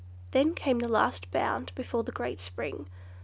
[0.31, 2.87] Then came the last bound before the great spring.